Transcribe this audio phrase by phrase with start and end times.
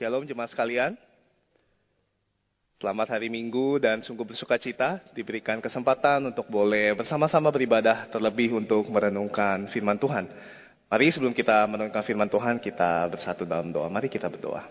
[0.00, 0.96] Shalom jemaat sekalian.
[2.80, 8.88] Selamat hari Minggu dan sungguh bersuka cita diberikan kesempatan untuk boleh bersama-sama beribadah terlebih untuk
[8.88, 10.24] merenungkan firman Tuhan.
[10.88, 13.92] Mari sebelum kita merenungkan firman Tuhan kita bersatu dalam doa.
[13.92, 14.64] Mari kita berdoa.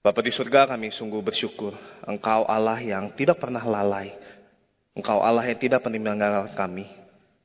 [0.00, 1.76] Bapak di surga kami sungguh bersyukur
[2.08, 4.16] Engkau Allah yang tidak pernah lalai.
[4.96, 6.88] Engkau Allah yang tidak pernah meninggalkan kami.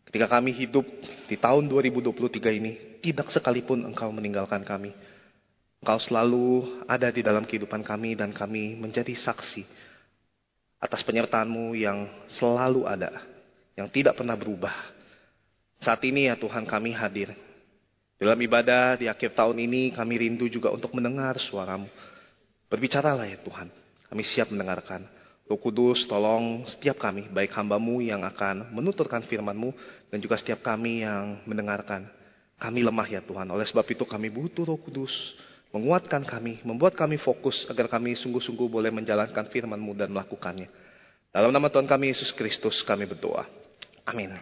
[0.08, 0.88] Ketika kami hidup
[1.28, 5.11] di tahun 2023 ini, tidak sekalipun Engkau meninggalkan kami.
[5.82, 9.66] Engkau selalu ada di dalam kehidupan kami dan kami menjadi saksi
[10.78, 13.26] atas penyertaanmu yang selalu ada,
[13.74, 14.78] yang tidak pernah berubah.
[15.82, 17.34] Saat ini ya Tuhan kami hadir.
[18.22, 21.90] Dalam ibadah di akhir tahun ini kami rindu juga untuk mendengar suaramu.
[22.70, 23.74] Berbicaralah ya Tuhan,
[24.06, 25.02] kami siap mendengarkan.
[25.50, 29.74] Roh Kudus tolong setiap kami, baik hambamu yang akan menuturkan firmanmu
[30.14, 32.06] dan juga setiap kami yang mendengarkan.
[32.62, 35.10] Kami lemah ya Tuhan, oleh sebab itu kami butuh roh kudus
[35.72, 40.68] menguatkan kami, membuat kami fokus agar kami sungguh-sungguh boleh menjalankan firman-Mu dan melakukannya.
[41.32, 43.48] Dalam nama Tuhan kami Yesus Kristus kami berdoa.
[44.04, 44.36] Amin.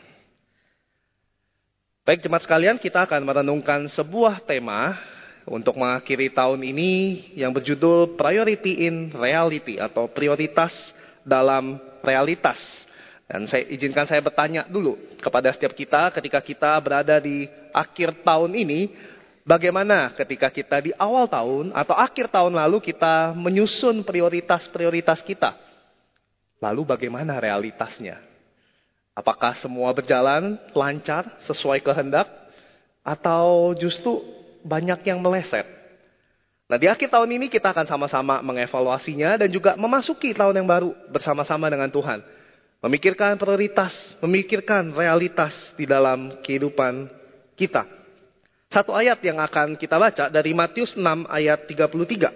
[2.02, 4.98] Baik jemaat sekalian, kita akan merenungkan sebuah tema
[5.45, 6.92] untuk mengakhiri tahun ini
[7.38, 10.73] yang berjudul Priority in Reality atau prioritas
[11.22, 12.58] dalam realitas.
[13.30, 18.58] Dan saya izinkan saya bertanya dulu kepada setiap kita ketika kita berada di akhir tahun
[18.58, 18.90] ini,
[19.50, 25.58] Bagaimana ketika kita di awal tahun atau akhir tahun lalu kita menyusun prioritas-prioritas kita?
[26.61, 28.22] Lalu bagaimana realitasnya?
[29.17, 32.30] Apakah semua berjalan lancar sesuai kehendak?
[33.02, 34.22] Atau justru
[34.61, 35.66] banyak yang meleset?
[36.69, 40.94] Nah di akhir tahun ini kita akan sama-sama mengevaluasinya dan juga memasuki tahun yang baru
[41.09, 42.22] bersama-sama dengan Tuhan.
[42.86, 47.09] Memikirkan prioritas, memikirkan realitas di dalam kehidupan
[47.58, 47.98] kita.
[48.70, 52.30] Satu ayat yang akan kita baca dari Matius 6 ayat 33.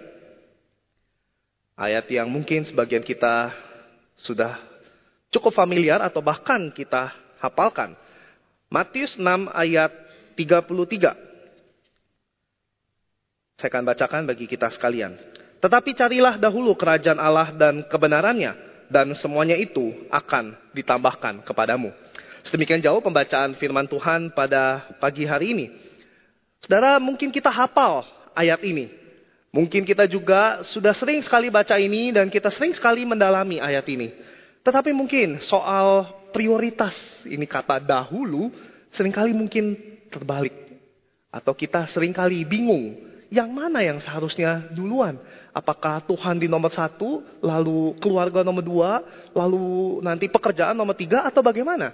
[1.78, 3.54] Ayat yang mungkin sebagian kita
[4.18, 4.58] sudah
[5.30, 7.94] cukup familiar atau bahkan kita hafalkan.
[8.66, 9.94] Matius 6 ayat
[10.34, 11.14] 33.
[13.54, 15.14] Saya akan bacakan bagi kita sekalian.
[15.62, 18.58] Tetapi carilah dahulu kerajaan Allah dan kebenarannya,
[18.90, 21.94] dan semuanya itu akan ditambahkan kepadamu.
[22.42, 25.93] Sedemikian jauh pembacaan firman Tuhan pada pagi hari ini.
[26.64, 28.88] Saudara, mungkin kita hafal ayat ini.
[29.52, 34.16] Mungkin kita juga sudah sering sekali baca ini dan kita sering sekali mendalami ayat ini.
[34.64, 36.96] Tetapi mungkin soal prioritas
[37.28, 38.48] ini kata dahulu
[38.96, 39.76] sering kali mungkin
[40.08, 40.56] terbalik.
[41.28, 42.96] Atau kita sering kali bingung
[43.28, 45.20] yang mana yang seharusnya duluan.
[45.52, 49.04] Apakah Tuhan di nomor satu, lalu keluarga nomor dua,
[49.36, 51.92] lalu nanti pekerjaan nomor tiga atau bagaimana?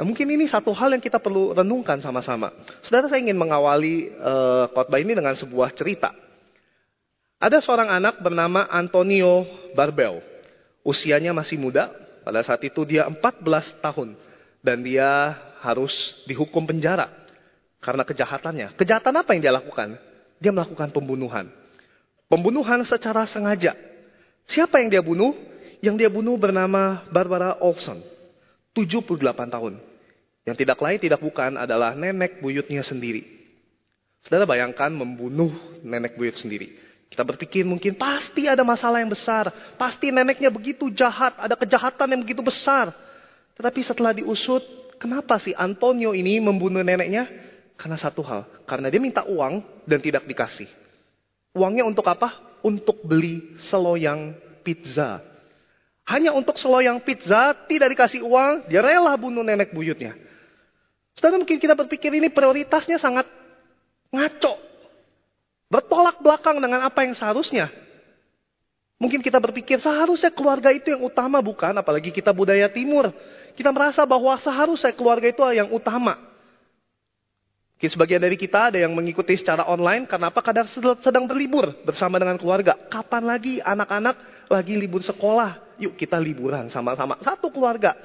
[0.00, 2.56] Nah, mungkin ini satu hal yang kita perlu renungkan sama-sama.
[2.80, 6.16] Saudara, saya ingin mengawali uh, khotbah ini dengan sebuah cerita.
[7.36, 9.44] Ada seorang anak bernama Antonio
[9.76, 10.24] Barbel.
[10.80, 11.92] Usianya masih muda,
[12.24, 13.44] pada saat itu dia 14
[13.84, 14.16] tahun.
[14.64, 17.12] Dan dia harus dihukum penjara
[17.84, 18.80] karena kejahatannya.
[18.80, 20.00] Kejahatan apa yang dia lakukan?
[20.40, 21.52] Dia melakukan pembunuhan.
[22.24, 23.76] Pembunuhan secara sengaja.
[24.48, 25.36] Siapa yang dia bunuh?
[25.84, 28.00] Yang dia bunuh bernama Barbara Olson.
[28.72, 29.12] 78
[29.52, 29.89] tahun.
[30.44, 33.22] Yang tidak lain tidak bukan adalah nenek buyutnya sendiri.
[34.24, 35.52] Saudara bayangkan membunuh
[35.84, 36.76] nenek buyut sendiri.
[37.10, 39.50] Kita berpikir mungkin pasti ada masalah yang besar.
[39.74, 42.92] Pasti neneknya begitu jahat, ada kejahatan yang begitu besar.
[43.56, 44.62] Tetapi setelah diusut,
[44.96, 47.26] kenapa si Antonio ini membunuh neneknya?
[47.74, 50.68] Karena satu hal, karena dia minta uang dan tidak dikasih.
[51.56, 52.60] Uangnya untuk apa?
[52.60, 55.30] Untuk beli seloyang pizza
[56.10, 60.18] hanya untuk seloyang pizza, tidak dikasih uang, dia rela bunuh nenek buyutnya.
[61.18, 63.26] Saudara mungkin kita berpikir ini prioritasnya sangat
[64.10, 64.54] ngaco.
[65.70, 67.70] Bertolak belakang dengan apa yang seharusnya.
[69.00, 73.08] Mungkin kita berpikir seharusnya keluarga itu yang utama bukan, apalagi kita budaya timur.
[73.56, 76.20] Kita merasa bahwa seharusnya keluarga itu yang utama.
[77.80, 80.68] Mungkin sebagian dari kita ada yang mengikuti secara online, kenapa kadang
[81.00, 82.76] sedang berlibur bersama dengan keluarga.
[82.76, 84.20] Kapan lagi anak-anak
[84.52, 87.16] lagi libur sekolah, yuk kita liburan sama-sama.
[87.24, 87.96] Satu keluarga.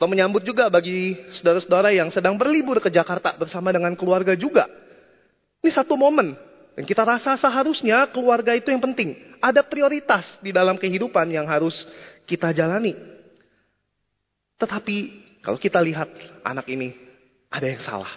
[0.00, 4.64] Atau menyambut juga bagi saudara-saudara yang sedang berlibur ke Jakarta bersama dengan keluarga juga.
[5.60, 6.32] Ini satu momen.
[6.72, 9.12] Dan kita rasa seharusnya keluarga itu yang penting.
[9.44, 11.84] Ada prioritas di dalam kehidupan yang harus
[12.24, 12.96] kita jalani.
[14.56, 14.96] Tetapi
[15.44, 16.08] kalau kita lihat
[16.48, 16.96] anak ini
[17.52, 18.08] ada yang salah.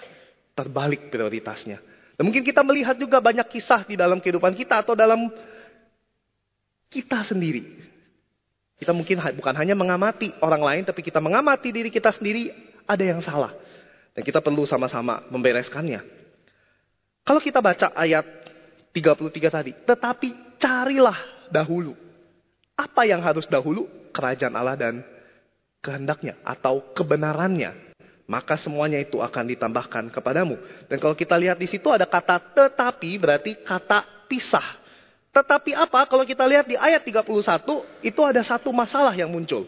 [0.56, 1.84] Terbalik prioritasnya.
[2.16, 5.28] Dan mungkin kita melihat juga banyak kisah di dalam kehidupan kita atau dalam
[6.88, 7.92] kita sendiri.
[8.78, 12.52] Kita mungkin bukan hanya mengamati orang lain, tapi kita mengamati diri kita sendiri,
[12.84, 13.54] ada yang salah.
[14.14, 16.04] Dan kita perlu sama-sama membereskannya.
[17.24, 18.44] Kalau kita baca ayat
[18.94, 19.72] 33 tadi.
[19.74, 21.18] Tetapi carilah
[21.50, 21.98] dahulu.
[22.78, 23.90] Apa yang harus dahulu?
[24.14, 25.02] Kerajaan Allah dan
[25.82, 27.98] kehendaknya atau kebenarannya.
[28.30, 30.56] Maka semuanya itu akan ditambahkan kepadamu.
[30.88, 34.83] Dan kalau kita lihat di situ ada kata tetapi berarti kata pisah.
[35.34, 36.06] Tetapi apa?
[36.06, 37.26] Kalau kita lihat di ayat 31
[38.06, 39.66] itu ada satu masalah yang muncul.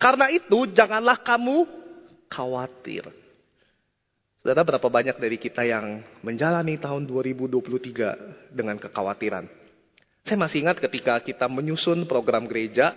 [0.00, 1.68] Karena itu janganlah kamu
[2.32, 3.12] khawatir.
[4.40, 9.48] Saudara, berapa banyak dari kita yang menjalani tahun 2023 dengan kekhawatiran?
[10.24, 12.96] Saya masih ingat ketika kita menyusun program gereja,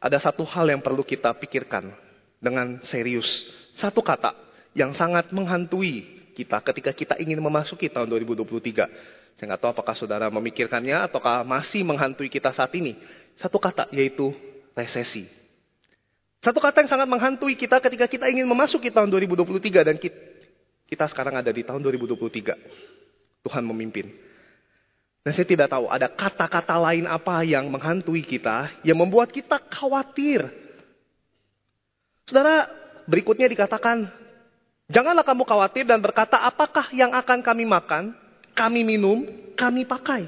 [0.00, 1.92] ada satu hal yang perlu kita pikirkan
[2.40, 3.28] dengan serius.
[3.76, 4.36] Satu kata
[4.76, 6.04] yang sangat menghantui
[6.36, 9.17] kita ketika kita ingin memasuki tahun 2023.
[9.38, 12.98] Saya nggak tahu apakah saudara memikirkannya ataukah masih menghantui kita saat ini.
[13.38, 14.34] Satu kata yaitu
[14.74, 15.30] resesi.
[16.42, 20.18] Satu kata yang sangat menghantui kita ketika kita ingin memasuki tahun 2023 dan kita,
[20.90, 23.46] kita sekarang ada di tahun 2023.
[23.46, 24.10] Tuhan memimpin.
[25.22, 30.50] Dan saya tidak tahu ada kata-kata lain apa yang menghantui kita, yang membuat kita khawatir.
[32.26, 32.66] Saudara,
[33.06, 34.10] berikutnya dikatakan,
[34.90, 38.14] janganlah kamu khawatir dan berkata, apakah yang akan kami makan,
[38.58, 39.22] kami minum,
[39.54, 40.26] kami pakai.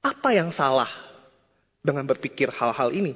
[0.00, 0.88] Apa yang salah
[1.84, 3.12] dengan berpikir hal-hal ini?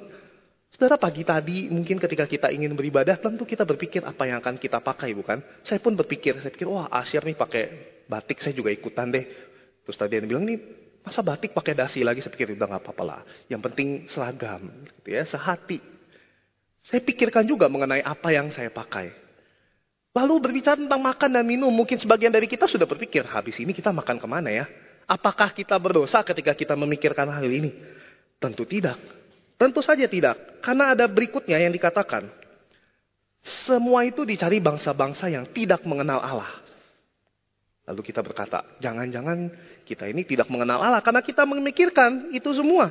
[0.68, 4.84] Saudara pagi tadi mungkin ketika kita ingin beribadah tentu kita berpikir apa yang akan kita
[4.84, 5.40] pakai bukan?
[5.64, 7.64] Saya pun berpikir, saya pikir wah Asyir nih pakai
[8.04, 9.24] batik saya juga ikutan deh.
[9.88, 10.60] Terus tadi dia bilang ini
[11.00, 12.20] masa batik pakai dasi lagi?
[12.20, 13.20] Saya pikir udah nggak apa-apa lah.
[13.48, 14.68] Yang penting seragam,
[15.00, 15.78] gitu ya, sehati.
[16.84, 19.23] Saya pikirkan juga mengenai apa yang saya pakai.
[20.14, 23.90] Lalu berbicara tentang makan dan minum, mungkin sebagian dari kita sudah berpikir, habis ini kita
[23.90, 24.64] makan ke mana ya?
[25.10, 27.74] Apakah kita berdosa ketika kita memikirkan hal ini?
[28.38, 28.96] Tentu tidak.
[29.58, 30.62] Tentu saja tidak.
[30.62, 32.30] Karena ada berikutnya yang dikatakan.
[33.42, 36.62] Semua itu dicari bangsa-bangsa yang tidak mengenal Allah.
[37.84, 39.52] Lalu kita berkata, jangan-jangan
[39.84, 42.88] kita ini tidak mengenal Allah karena kita memikirkan itu semua.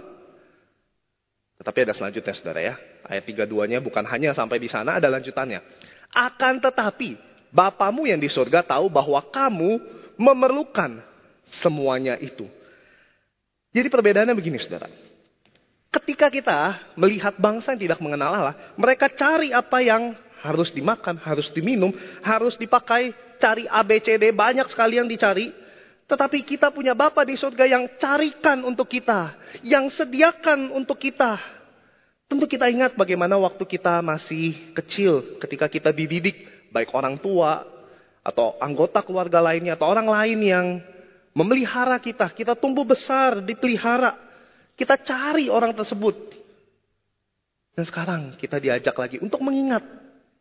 [1.57, 2.75] Tetapi ada selanjutnya saudara ya.
[3.09, 5.65] Ayat 32-nya bukan hanya sampai di sana, ada lanjutannya.
[6.13, 7.17] Akan tetapi,
[7.53, 9.77] Bapamu yang di surga tahu bahwa kamu
[10.17, 11.01] memerlukan
[11.61, 12.49] semuanya itu.
[13.73, 14.89] Jadi perbedaannya begini saudara.
[15.93, 16.57] Ketika kita
[16.97, 21.93] melihat bangsa yang tidak mengenal Allah, mereka cari apa yang harus dimakan, harus diminum,
[22.25, 25.53] harus dipakai, cari ABCD, banyak sekali yang dicari.
[26.09, 31.37] Tetapi kita punya Bapa di surga yang carikan untuk kita, yang sediakan untuk kita.
[32.27, 37.67] Tentu kita ingat bagaimana waktu kita masih kecil, ketika kita dididik, baik orang tua,
[38.23, 40.67] atau anggota keluarga lainnya, atau orang lain yang
[41.35, 42.31] memelihara kita.
[42.31, 44.15] Kita tumbuh besar, dipelihara.
[44.73, 46.15] Kita cari orang tersebut.
[47.73, 49.81] Dan sekarang kita diajak lagi untuk mengingat.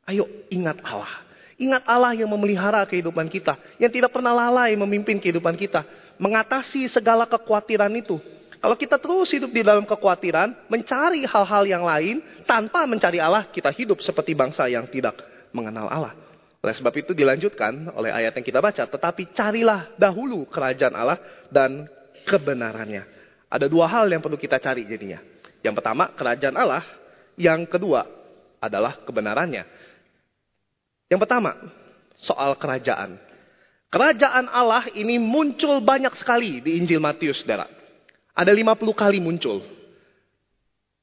[0.05, 1.25] Ayo ingat Allah.
[1.57, 3.57] Ingat Allah yang memelihara kehidupan kita.
[3.81, 5.85] Yang tidak pernah lalai memimpin kehidupan kita.
[6.21, 8.21] Mengatasi segala kekhawatiran itu.
[8.63, 13.75] Kalau kita terus hidup di dalam kekhawatiran, mencari hal-hal yang lain, tanpa mencari Allah, kita
[13.75, 15.19] hidup seperti bangsa yang tidak
[15.51, 16.15] mengenal Allah.
[16.63, 18.87] Oleh sebab itu dilanjutkan oleh ayat yang kita baca.
[18.87, 21.19] Tetapi carilah dahulu kerajaan Allah
[21.51, 21.91] dan
[22.23, 23.03] kebenarannya.
[23.51, 25.19] Ada dua hal yang perlu kita cari jadinya.
[25.67, 26.87] Yang pertama, kerajaan Allah.
[27.35, 28.07] Yang kedua
[28.63, 29.67] adalah kebenarannya.
[31.11, 31.51] Yang pertama,
[32.15, 33.19] soal kerajaan.
[33.91, 37.82] Kerajaan Allah ini muncul banyak sekali di Injil Matius, saudara.
[38.33, 39.61] Ada 50 kali muncul.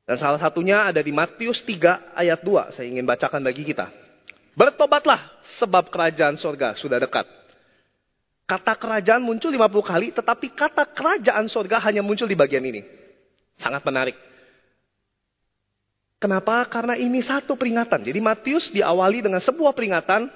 [0.10, 2.74] Dan salah satunya ada di Matius 3 ayat 2.
[2.74, 3.94] Saya ingin bacakan bagi kita.
[4.58, 5.30] Bertobatlah
[5.62, 7.30] sebab kerajaan sorga sudah dekat.
[8.50, 12.82] Kata kerajaan muncul 50 kali, tetapi kata kerajaan sorga hanya muncul di bagian ini.
[13.62, 14.18] Sangat menarik.
[16.18, 16.66] Kenapa?
[16.66, 18.02] Karena ini satu peringatan.
[18.02, 20.28] Jadi Matius diawali dengan sebuah peringatan,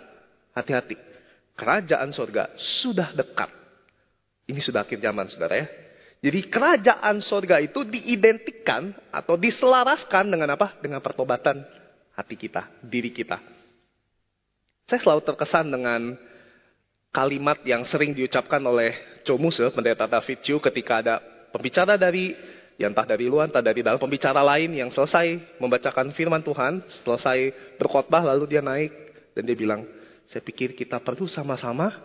[0.53, 0.95] hati-hati.
[1.57, 3.49] Kerajaan sorga sudah dekat.
[4.45, 5.82] Ini sudah akhir zaman, saudara ya.
[6.23, 10.79] Jadi kerajaan sorga itu diidentikan atau diselaraskan dengan apa?
[10.79, 11.67] Dengan pertobatan
[12.15, 13.43] hati kita, diri kita.
[14.87, 16.15] Saya selalu terkesan dengan
[17.11, 21.15] kalimat yang sering diucapkan oleh Cho Muse, pendeta David Chu, ketika ada
[21.51, 22.31] pembicara dari,
[22.79, 27.51] yang entah dari luar, entah dari dalam, pembicara lain yang selesai membacakan firman Tuhan, selesai
[27.75, 28.95] berkhotbah, lalu dia naik,
[29.35, 29.83] dan dia bilang,
[30.31, 31.99] saya pikir kita perlu sama-sama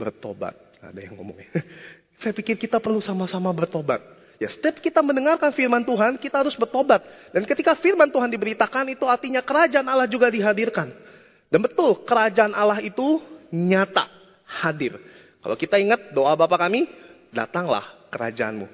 [0.00, 0.56] bertobat.
[0.82, 1.52] Ada yang ngomongnya.
[2.22, 3.98] saya pikir kita perlu sama-sama bertobat.
[4.38, 7.02] Ya, setiap kita mendengarkan firman Tuhan, kita harus bertobat.
[7.30, 10.90] Dan ketika firman Tuhan diberitakan, itu artinya kerajaan Allah juga dihadirkan.
[11.50, 13.22] Dan betul, kerajaan Allah itu
[13.54, 14.08] nyata
[14.46, 14.98] hadir.
[15.42, 16.90] Kalau kita ingat doa Bapa kami,
[17.30, 18.66] datanglah kerajaanmu.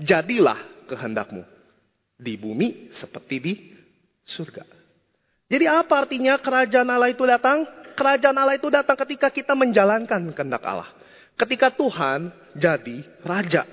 [0.00, 1.44] Jadilah kehendakmu.
[2.20, 3.52] Di bumi seperti di
[4.24, 4.64] surga.
[5.48, 7.68] Jadi apa artinya kerajaan Allah itu datang?
[7.94, 10.90] Kerajaan Allah itu datang ketika kita menjalankan kehendak Allah.
[11.34, 13.66] Ketika Tuhan jadi raja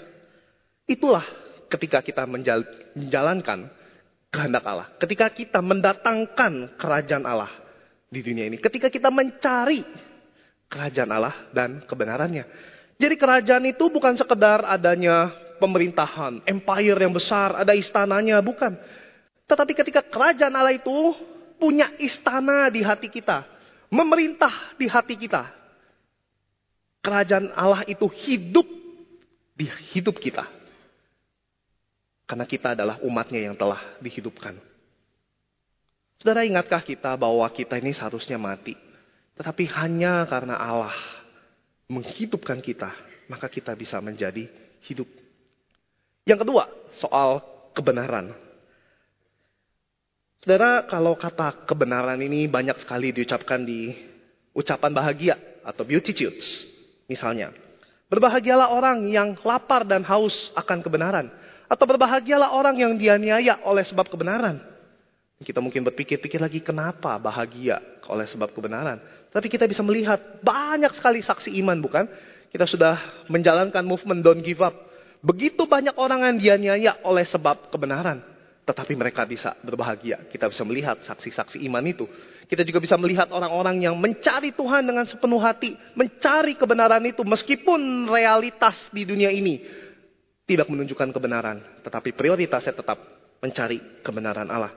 [0.92, 1.24] Itulah
[1.72, 3.72] ketika kita menjalankan
[4.28, 4.92] kehendak Allah.
[5.00, 7.52] Ketika kita mendatangkan kerajaan Allah
[8.12, 8.60] di dunia ini.
[8.60, 9.80] Ketika kita mencari
[10.68, 12.44] kerajaan Allah dan kebenarannya.
[13.00, 18.78] Jadi kerajaan itu bukan sekedar adanya pemerintahan, empire yang besar, ada istananya, bukan.
[19.48, 21.16] Tetapi ketika kerajaan Allah itu
[21.56, 23.48] punya istana di hati kita,
[23.90, 25.61] memerintah di hati kita.
[27.02, 28.66] Kerajaan Allah itu hidup
[29.58, 30.46] di hidup kita.
[32.30, 34.56] Karena kita adalah umatnya yang telah dihidupkan.
[36.22, 38.78] Saudara ingatkah kita bahwa kita ini seharusnya mati.
[39.34, 40.94] Tetapi hanya karena Allah
[41.90, 42.94] menghidupkan kita,
[43.26, 44.46] maka kita bisa menjadi
[44.86, 45.10] hidup.
[46.24, 46.70] Yang kedua,
[47.02, 47.42] soal
[47.74, 48.38] kebenaran.
[50.46, 53.94] Saudara, kalau kata kebenaran ini banyak sekali diucapkan di
[54.54, 56.70] ucapan bahagia atau beatitudes.
[57.12, 57.52] Misalnya,
[58.08, 61.28] berbahagialah orang yang lapar dan haus akan kebenaran.
[61.68, 64.64] Atau berbahagialah orang yang dianiaya oleh sebab kebenaran.
[65.44, 69.04] Kita mungkin berpikir-pikir lagi kenapa bahagia oleh sebab kebenaran.
[69.28, 72.08] Tapi kita bisa melihat banyak sekali saksi iman bukan?
[72.48, 74.76] Kita sudah menjalankan movement don't give up.
[75.20, 78.31] Begitu banyak orang yang dianiaya oleh sebab kebenaran.
[78.72, 80.32] Tetapi mereka bisa berbahagia.
[80.32, 82.08] Kita bisa melihat saksi-saksi iman itu.
[82.48, 85.76] Kita juga bisa melihat orang-orang yang mencari Tuhan dengan sepenuh hati.
[85.92, 89.60] Mencari kebenaran itu meskipun realitas di dunia ini
[90.48, 92.96] tidak menunjukkan kebenaran, tetapi prioritasnya tetap
[93.44, 94.72] mencari kebenaran Allah.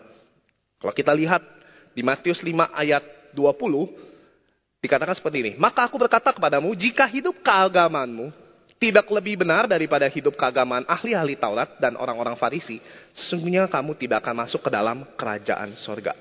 [0.83, 1.47] Kalau kita lihat
[1.95, 5.53] di Matius 5 ayat 20, dikatakan seperti ini.
[5.55, 8.44] Maka aku berkata kepadamu, jika hidup keagamanmu
[8.85, 12.85] tidak lebih benar daripada hidup keagamaan ahli-ahli Taurat dan orang-orang Farisi,
[13.17, 16.13] sesungguhnya kamu tidak akan masuk ke dalam kerajaan sorga.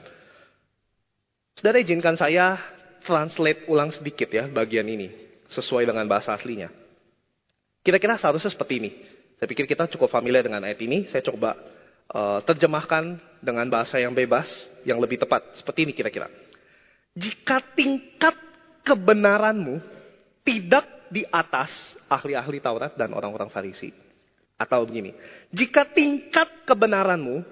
[1.59, 2.55] Saudara izinkan saya
[3.03, 5.11] translate ulang sedikit ya bagian ini,
[5.51, 6.71] sesuai dengan bahasa aslinya.
[7.83, 8.91] Kira-kira seharusnya seperti ini.
[9.35, 11.03] Saya pikir kita cukup familiar dengan ayat ini.
[11.11, 11.59] Saya coba
[12.15, 14.47] uh, terjemahkan dengan bahasa yang bebas,
[14.87, 15.59] yang lebih tepat.
[15.59, 16.31] Seperti ini kira-kira.
[17.11, 18.39] Jika tingkat
[18.87, 19.83] kebenaranmu
[20.47, 21.69] tidak di atas
[22.09, 23.93] ahli-ahli Taurat dan orang-orang Farisi.
[24.57, 25.13] Atau begini,
[25.53, 27.45] jika tingkat kebenaranmu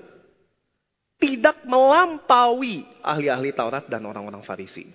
[1.22, 4.90] tidak melampaui ahli-ahli Taurat dan orang-orang Farisi.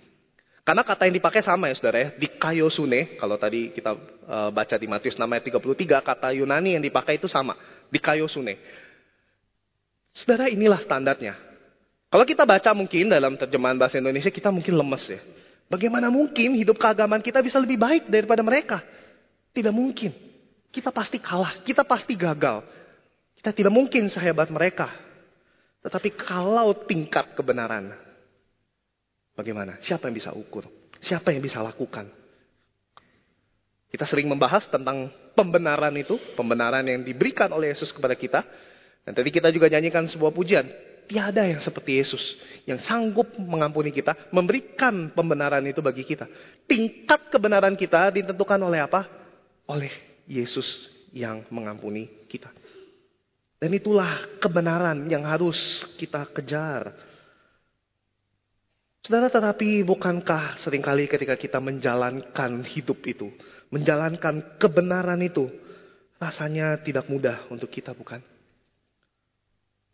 [0.67, 2.09] Karena kata yang dipakai sama ya saudara ya.
[2.19, 3.95] Di kaiosune, kalau tadi kita
[4.27, 7.55] uh, baca di Matius 6 ayat 33, kata Yunani yang dipakai itu sama.
[7.87, 8.59] Di kaiosune.
[10.11, 11.39] Saudara inilah standarnya.
[12.11, 15.23] Kalau kita baca mungkin dalam terjemahan bahasa Indonesia kita mungkin lemes ya.
[15.67, 18.83] Bagaimana mungkin hidup keagamaan kita bisa lebih baik daripada mereka?
[19.51, 20.15] Tidak mungkin.
[20.71, 22.63] Kita pasti kalah, kita pasti gagal.
[23.35, 24.93] Kita tidak mungkin sehebat mereka.
[25.83, 28.07] Tetapi kalau tingkat kebenaran
[29.37, 29.77] Bagaimana?
[29.85, 30.65] Siapa yang bisa ukur?
[31.05, 32.09] Siapa yang bisa lakukan?
[33.93, 38.41] Kita sering membahas tentang pembenaran itu, pembenaran yang diberikan oleh Yesus kepada kita.
[39.05, 40.65] Dan tadi kita juga nyanyikan sebuah pujian.
[41.07, 42.23] Tiada yang seperti Yesus
[42.67, 46.27] yang sanggup mengampuni kita, memberikan pembenaran itu bagi kita.
[46.67, 49.07] Tingkat kebenaran kita ditentukan oleh apa?
[49.71, 49.95] Oleh
[50.27, 50.67] Yesus
[51.15, 52.51] yang mengampuni kita.
[53.57, 56.93] Dan itulah kebenaran yang harus kita kejar.
[59.07, 63.31] Saudara, tetapi bukankah sering kali ketika kita menjalankan hidup itu,
[63.71, 65.47] menjalankan kebenaran itu,
[66.19, 68.19] rasanya tidak mudah untuk kita, bukan?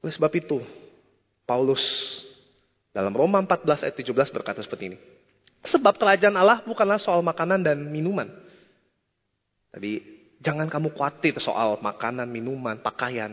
[0.00, 0.59] Oleh sebab itu,
[1.45, 1.83] Paulus
[2.93, 4.99] dalam Roma 14 ayat 17 berkata seperti ini.
[5.63, 8.27] Sebab kerajaan Allah bukanlah soal makanan dan minuman.
[9.73, 10.03] Jadi
[10.43, 13.33] jangan kamu khawatir soal makanan, minuman, pakaian.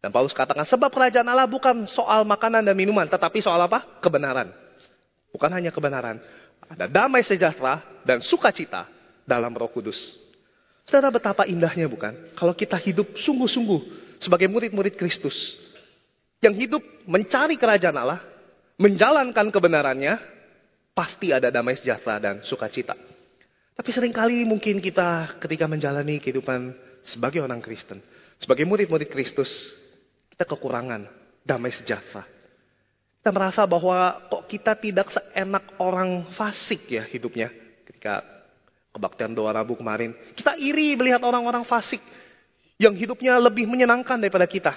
[0.00, 4.00] Dan Paulus katakan sebab kerajaan Allah bukan soal makanan dan minuman, tetapi soal apa?
[4.02, 4.50] Kebenaran.
[5.30, 6.18] Bukan hanya kebenaran.
[6.66, 8.90] Ada damai sejahtera dan sukacita
[9.22, 9.96] dalam roh kudus.
[10.90, 12.34] Saudara betapa indahnya bukan?
[12.34, 13.80] Kalau kita hidup sungguh-sungguh
[14.18, 15.54] sebagai murid-murid Kristus.
[16.40, 18.20] Yang hidup mencari kerajaan Allah.
[18.80, 20.16] Menjalankan kebenarannya.
[20.90, 22.98] Pasti ada damai sejahtera dan sukacita.
[23.78, 26.74] Tapi sering kali mungkin kita ketika menjalani kehidupan
[27.06, 28.02] sebagai orang Kristen.
[28.36, 29.48] Sebagai murid-murid Kristus.
[30.28, 31.06] Kita kekurangan
[31.46, 32.40] damai sejahtera
[33.20, 37.52] kita merasa bahwa kok kita tidak seenak orang fasik ya hidupnya.
[37.84, 38.24] Ketika
[38.96, 40.16] kebaktian doa Rabu kemarin.
[40.32, 42.00] Kita iri melihat orang-orang fasik
[42.80, 44.72] yang hidupnya lebih menyenangkan daripada kita.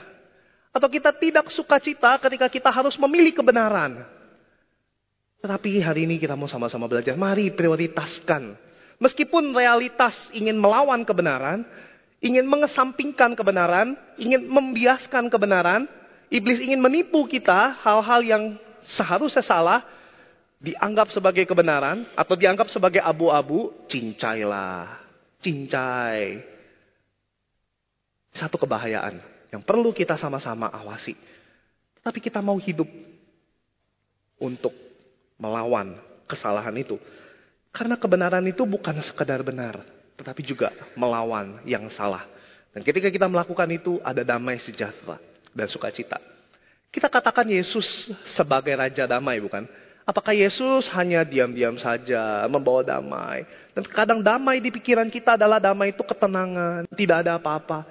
[0.74, 4.02] Atau kita tidak suka cita ketika kita harus memilih kebenaran.
[5.46, 7.14] Tetapi hari ini kita mau sama-sama belajar.
[7.14, 8.58] Mari prioritaskan.
[8.98, 11.62] Meskipun realitas ingin melawan kebenaran,
[12.26, 15.86] ingin mengesampingkan kebenaran, ingin membiaskan kebenaran,
[16.34, 18.44] Iblis ingin menipu kita hal-hal yang
[18.90, 19.86] seharusnya salah,
[20.58, 25.06] dianggap sebagai kebenaran, atau dianggap sebagai abu-abu, cincailah.
[25.44, 26.50] Cincai.
[28.34, 31.14] satu kebahayaan yang perlu kita sama-sama awasi.
[32.02, 32.90] Tapi kita mau hidup
[34.42, 34.74] untuk
[35.38, 35.94] melawan
[36.26, 36.98] kesalahan itu.
[37.70, 39.86] Karena kebenaran itu bukan sekedar benar,
[40.18, 42.26] tetapi juga melawan yang salah.
[42.74, 45.22] Dan ketika kita melakukan itu, ada damai sejahtera
[45.54, 46.18] dan sukacita.
[46.90, 49.66] Kita katakan Yesus sebagai Raja Damai, bukan?
[50.04, 53.48] Apakah Yesus hanya diam-diam saja membawa damai?
[53.72, 57.88] Dan kadang damai di pikiran kita adalah damai itu ketenangan, tidak ada apa-apa.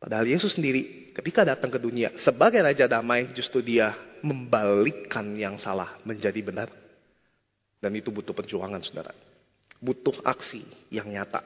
[0.00, 3.92] Padahal Yesus sendiri ketika datang ke dunia sebagai Raja Damai justru dia
[4.24, 6.68] membalikkan yang salah menjadi benar.
[7.80, 9.12] Dan itu butuh perjuangan saudara.
[9.80, 11.40] Butuh aksi yang nyata.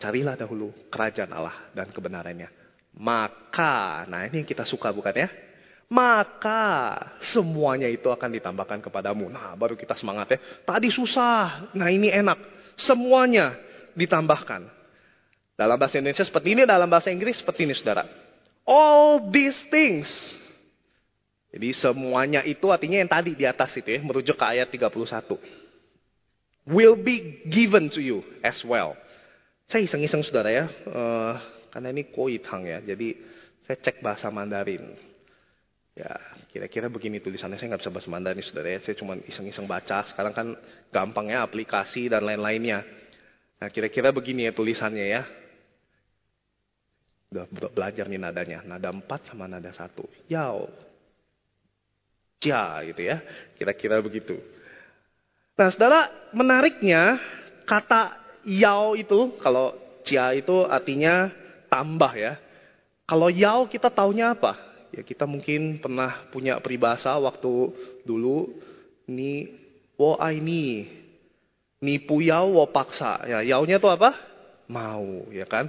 [0.00, 2.48] Carilah dahulu kerajaan Allah dan kebenarannya.
[2.96, 5.28] Maka, nah ini yang kita suka bukan ya?
[5.88, 9.28] Maka semuanya itu akan ditambahkan kepadamu.
[9.28, 10.38] Nah baru kita semangat ya.
[10.64, 12.36] Tadi susah, nah ini enak.
[12.76, 13.56] Semuanya
[13.96, 14.77] ditambahkan.
[15.58, 18.06] Dalam bahasa Indonesia seperti ini, dalam bahasa Inggris seperti ini saudara.
[18.62, 20.06] All these things
[21.48, 25.40] jadi semuanya itu artinya yang tadi di atas itu ya, merujuk ke ayat 31.
[26.68, 28.92] Will be given to you as well.
[29.64, 31.34] Saya iseng-iseng saudara ya, uh,
[31.72, 33.16] karena ini koithang ya, jadi
[33.64, 34.92] saya cek bahasa Mandarin.
[35.96, 36.14] Ya,
[36.52, 40.04] kira-kira begini tulisannya, saya nggak bisa bahasa Mandarin saudara ya, saya cuma iseng-iseng baca.
[40.04, 40.46] Sekarang kan
[40.92, 42.84] gampangnya aplikasi dan lain-lainnya.
[43.58, 45.24] Nah, kira-kira begini ya tulisannya ya.
[47.28, 50.32] Udah belajar nih nadanya, nada 4 sama nada 1.
[50.32, 50.68] Yao,
[52.38, 53.18] Cia gitu ya.
[53.58, 54.38] Kira-kira begitu.
[55.58, 57.18] Nah saudara menariknya
[57.66, 58.14] kata
[58.46, 59.74] yao itu kalau
[60.06, 61.34] cia itu artinya
[61.66, 62.38] tambah ya.
[63.10, 64.54] Kalau yao kita taunya apa?
[64.94, 67.74] Ya kita mungkin pernah punya peribahasa waktu
[68.06, 68.54] dulu
[69.10, 69.50] ni
[69.98, 70.86] wo ai ni
[71.82, 74.14] ni puyau wo paksa ya yaunya itu apa?
[74.70, 75.66] Mau ya kan?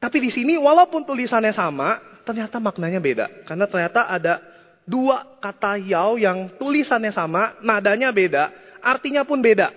[0.00, 4.40] Tapi di sini walaupun tulisannya sama, ternyata maknanya beda karena ternyata ada
[4.88, 8.50] dua kata yao yang tulisannya sama, nadanya beda,
[8.82, 9.70] artinya pun beda.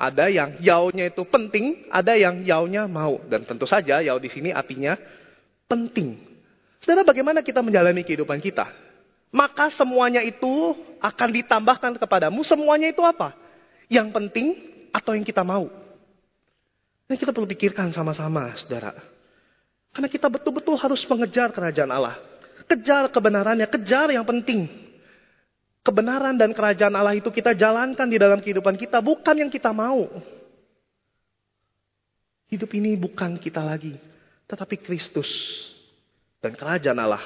[0.00, 3.20] Ada yang yao-nya itu penting, ada yang yao-nya mau.
[3.28, 4.96] Dan tentu saja yao di sini artinya
[5.68, 6.16] penting.
[6.80, 8.72] Saudara, bagaimana kita menjalani kehidupan kita?
[9.28, 10.72] Maka semuanya itu
[11.04, 12.40] akan ditambahkan kepadamu.
[12.40, 13.36] Semuanya itu apa?
[13.92, 14.46] Yang penting
[14.88, 15.68] atau yang kita mau?
[17.04, 18.96] Ini kita perlu pikirkan sama-sama, saudara.
[19.90, 22.16] Karena kita betul-betul harus mengejar kerajaan Allah.
[22.70, 24.70] Kejar kebenarannya, kejar yang penting.
[25.82, 30.06] Kebenaran dan kerajaan Allah itu kita jalankan di dalam kehidupan kita, bukan yang kita mau.
[32.50, 33.94] Hidup ini bukan kita lagi,
[34.46, 35.30] tetapi Kristus
[36.38, 37.22] dan kerajaan Allah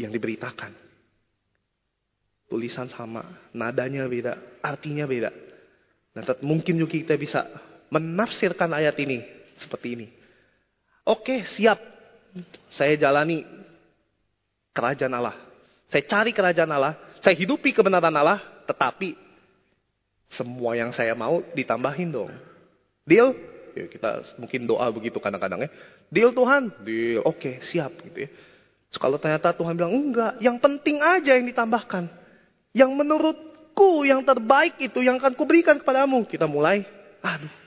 [0.00, 0.72] yang diberitakan.
[2.48, 3.24] Tulisan sama,
[3.56, 5.32] nadanya beda, artinya beda.
[6.12, 7.48] Dan mungkin juga kita bisa
[7.88, 9.24] menafsirkan ayat ini
[9.56, 10.21] seperti ini.
[11.02, 11.78] Oke, siap.
[12.72, 13.44] Saya jalani
[14.72, 15.36] kerajaan Allah.
[15.92, 19.12] Saya cari kerajaan Allah, saya hidupi kebenaran Allah, tetapi
[20.32, 22.32] semua yang saya mau ditambahin dong.
[23.04, 23.36] Deal?
[23.76, 25.70] Ya, kita mungkin doa begitu kadang-kadang ya.
[26.08, 26.72] Deal Tuhan?
[26.80, 27.20] Deal.
[27.28, 28.30] Oke, siap gitu ya.
[28.96, 32.08] Kalau ternyata Tuhan bilang enggak, yang penting aja yang ditambahkan.
[32.72, 36.24] Yang menurutku yang terbaik itu yang akan kuberikan kepadamu.
[36.24, 36.88] Kita mulai,
[37.20, 37.61] aduh.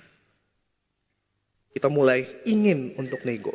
[1.75, 3.51] Kita mulai ingin untuk nego.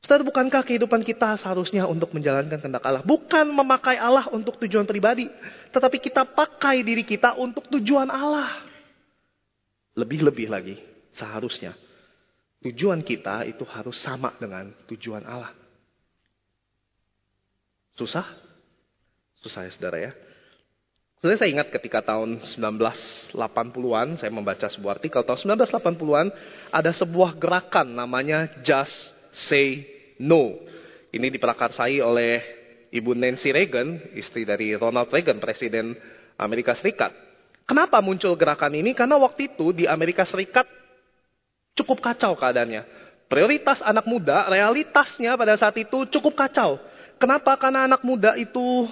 [0.00, 3.04] Saudara, bukankah kehidupan kita seharusnya untuk menjalankan kehendak Allah?
[3.04, 5.28] Bukan memakai Allah untuk tujuan pribadi.
[5.68, 8.64] Tetapi kita pakai diri kita untuk tujuan Allah.
[9.92, 10.80] Lebih-lebih lagi,
[11.12, 11.76] seharusnya.
[12.64, 15.52] Tujuan kita itu harus sama dengan tujuan Allah.
[18.00, 18.24] Susah?
[19.44, 20.12] Susah ya saudara ya.
[21.20, 26.32] Sebenarnya saya ingat ketika tahun 1980-an, saya membaca sebuah artikel, tahun 1980-an
[26.72, 29.84] ada sebuah gerakan namanya Just say
[30.16, 30.56] no.
[31.12, 32.40] Ini diprakarsai oleh
[32.88, 35.92] Ibu Nancy Reagan, istri dari Ronald Reagan, Presiden
[36.40, 37.12] Amerika Serikat.
[37.68, 38.96] Kenapa muncul gerakan ini?
[38.96, 40.64] Karena waktu itu di Amerika Serikat
[41.76, 42.80] cukup kacau keadaannya.
[43.28, 46.80] Prioritas anak muda, realitasnya pada saat itu cukup kacau.
[47.20, 47.60] Kenapa?
[47.60, 48.88] Karena anak muda itu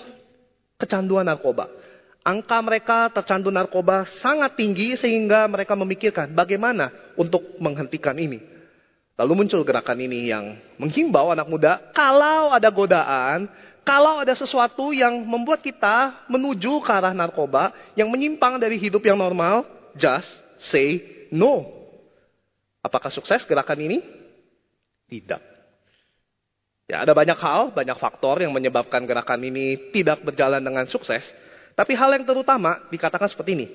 [0.76, 1.87] kecanduan narkoba.
[2.26, 8.42] Angka mereka tercandu narkoba sangat tinggi sehingga mereka memikirkan bagaimana untuk menghentikan ini.
[9.18, 13.50] Lalu muncul gerakan ini yang menghimbau anak muda, kalau ada godaan,
[13.82, 19.18] kalau ada sesuatu yang membuat kita menuju ke arah narkoba, yang menyimpang dari hidup yang
[19.18, 19.66] normal,
[19.98, 20.28] just
[20.62, 21.02] say
[21.34, 21.66] no.
[22.78, 23.98] Apakah sukses gerakan ini?
[25.08, 25.42] Tidak.
[26.88, 31.24] Ya, ada banyak hal, banyak faktor yang menyebabkan gerakan ini tidak berjalan dengan sukses.
[31.78, 33.66] Tapi hal yang terutama dikatakan seperti ini.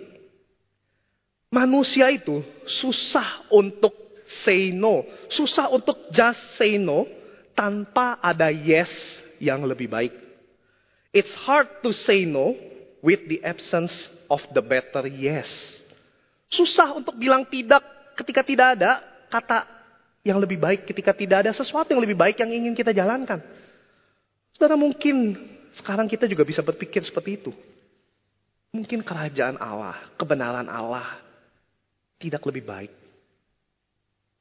[1.48, 3.96] Manusia itu susah untuk
[4.44, 5.08] say no.
[5.32, 7.08] Susah untuk just say no
[7.56, 8.92] tanpa ada yes
[9.40, 10.12] yang lebih baik.
[11.16, 12.60] It's hard to say no
[13.00, 15.48] with the absence of the better yes.
[16.52, 17.88] Susah untuk bilang tidak
[18.20, 19.00] ketika tidak ada
[19.32, 19.64] kata
[20.28, 23.40] yang lebih baik, ketika tidak ada sesuatu yang lebih baik yang ingin kita jalankan.
[24.52, 25.40] Saudara mungkin
[25.80, 27.52] sekarang kita juga bisa berpikir seperti itu.
[28.74, 31.22] Mungkin kerajaan Allah, kebenaran Allah
[32.18, 32.92] tidak lebih baik.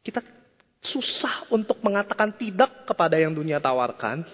[0.00, 0.24] Kita
[0.82, 4.24] susah untuk mengatakan tidak kepada yang dunia tawarkan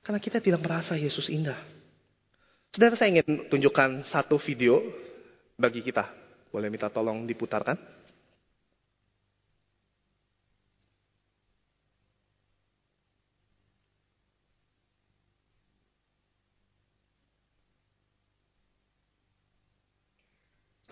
[0.00, 1.58] karena kita tidak merasa Yesus indah.
[2.72, 4.80] Saudara saya ingin tunjukkan satu video
[5.60, 6.08] bagi kita.
[6.48, 7.76] Boleh minta tolong diputarkan?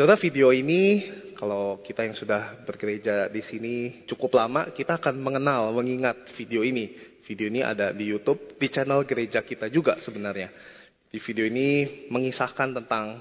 [0.01, 1.05] Saudara video ini,
[1.37, 6.89] kalau kita yang sudah bergereja di sini cukup lama, kita akan mengenal, mengingat video ini.
[7.29, 10.49] Video ini ada di YouTube, di channel gereja kita juga sebenarnya.
[11.05, 13.21] Di video ini mengisahkan tentang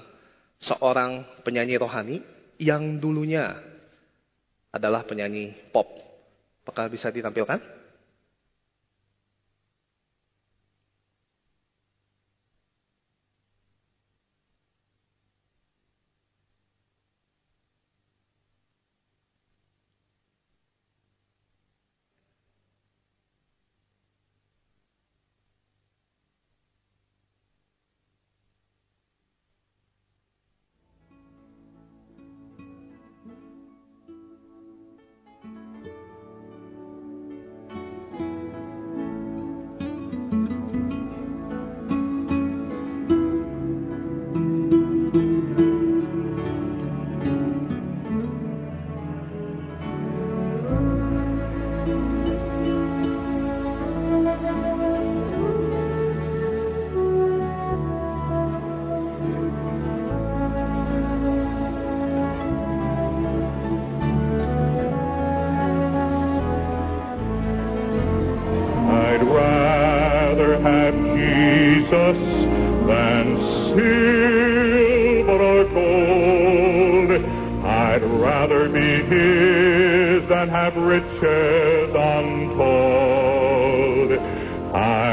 [0.56, 2.16] seorang penyanyi rohani
[2.56, 3.60] yang dulunya
[4.72, 5.84] adalah penyanyi pop.
[6.64, 7.60] Apakah bisa ditampilkan?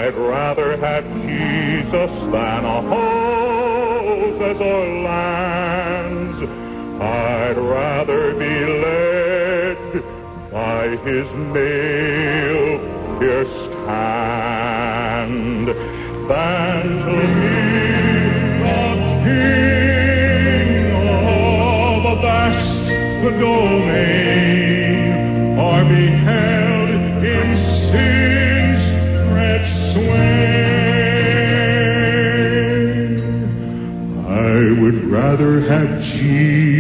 [0.08, 6.40] I'd rather have Jesus than a houses or lands.
[7.02, 9.80] I'd rather be led
[10.50, 12.80] by His nail
[13.20, 15.68] pierced hand
[16.30, 17.47] than to
[35.28, 36.77] rather have Jesus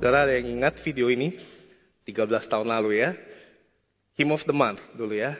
[0.00, 1.36] Saudara ada yang ingat video ini?
[2.08, 3.12] 13 tahun lalu ya.
[4.16, 5.36] Hymn of the Month dulu ya.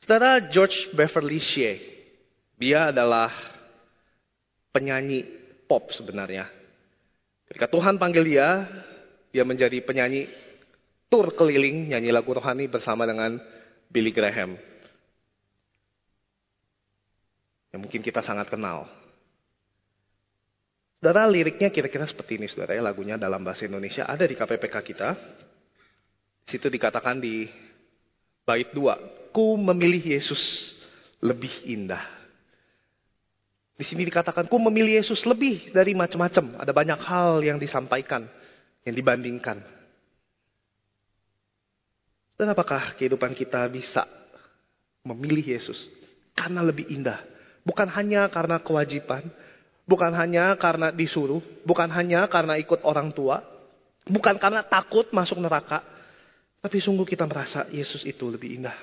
[0.00, 1.76] Saudara George Beverly Shea.
[2.56, 3.28] Dia adalah
[4.72, 5.28] penyanyi
[5.68, 6.48] pop sebenarnya.
[7.52, 8.64] Ketika Tuhan panggil dia,
[9.28, 10.24] dia menjadi penyanyi
[11.12, 13.36] tur keliling nyanyi lagu rohani bersama dengan
[13.92, 14.56] Billy Graham.
[17.76, 18.88] Yang mungkin kita sangat kenal.
[21.00, 22.76] Saudara, liriknya kira-kira seperti ini, saudara.
[22.76, 22.84] ya.
[22.84, 25.16] Lagunya dalam bahasa Indonesia ada di KPPK kita.
[26.44, 27.48] Situ dikatakan di
[28.44, 30.76] bait 2, Ku memilih Yesus
[31.24, 32.04] lebih indah.
[33.80, 36.60] Di sini dikatakan, ku memilih Yesus lebih dari macam-macam.
[36.60, 38.28] Ada banyak hal yang disampaikan,
[38.84, 39.56] yang dibandingkan.
[42.36, 44.04] Dan apakah kehidupan kita bisa
[45.00, 45.88] memilih Yesus
[46.36, 47.24] karena lebih indah?
[47.64, 49.24] Bukan hanya karena kewajiban,
[49.90, 53.42] bukan hanya karena disuruh, bukan hanya karena ikut orang tua,
[54.06, 55.82] bukan karena takut masuk neraka,
[56.62, 58.78] tapi sungguh kita merasa Yesus itu lebih indah.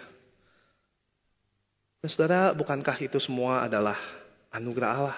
[2.03, 3.95] Dan saudara, bukankah itu semua adalah
[4.51, 5.17] anugerah Allah?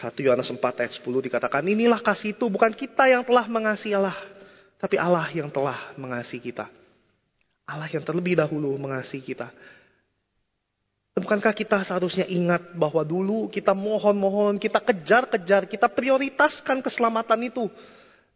[0.00, 4.16] 1 Yohanes 4 ayat 10 dikatakan, inilah kasih itu bukan kita yang telah mengasihi Allah,
[4.80, 6.70] tapi Allah yang telah mengasihi kita.
[7.68, 9.52] Allah yang terlebih dahulu mengasihi kita.
[11.18, 17.66] Bukankah kita seharusnya ingat bahwa dulu kita mohon-mohon, kita kejar-kejar, kita prioritaskan keselamatan itu.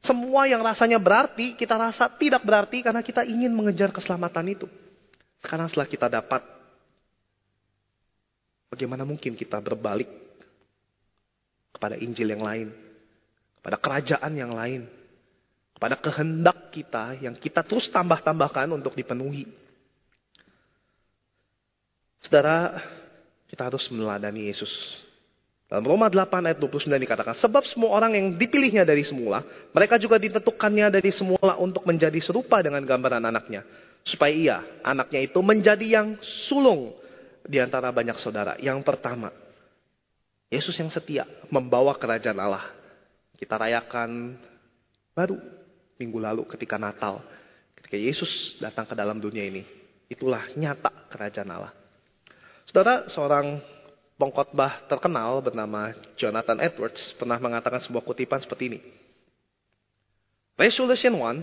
[0.02, 4.66] Semua yang rasanya berarti, kita rasa tidak berarti karena kita ingin mengejar keselamatan itu.
[5.38, 6.42] Sekarang setelah kita dapat,
[8.66, 10.10] bagaimana mungkin kita berbalik
[11.70, 12.68] kepada Injil yang lain,
[13.62, 14.90] kepada kerajaan yang lain,
[15.78, 19.61] kepada kehendak kita yang kita terus tambah-tambahkan untuk dipenuhi.
[22.22, 22.78] Saudara,
[23.50, 24.70] kita harus meneladani Yesus.
[25.66, 29.40] Dalam Roma 8 ayat 29 dikatakan, sebab semua orang yang dipilihnya dari semula,
[29.72, 33.64] mereka juga ditentukannya dari semula untuk menjadi serupa dengan gambaran anaknya.
[34.04, 36.92] Supaya ia, anaknya itu menjadi yang sulung
[37.42, 38.54] di antara banyak saudara.
[38.60, 39.32] Yang pertama,
[40.52, 42.68] Yesus yang setia membawa kerajaan Allah.
[43.40, 44.36] Kita rayakan
[45.16, 45.40] baru
[45.96, 47.24] minggu lalu ketika Natal.
[47.80, 49.64] Ketika Yesus datang ke dalam dunia ini.
[50.12, 51.72] Itulah nyata kerajaan Allah.
[52.66, 53.58] Saudara, seorang
[54.16, 58.80] pengkhotbah terkenal bernama Jonathan Edwards pernah mengatakan sebuah kutipan seperti ini.
[60.54, 61.42] Resolution 1,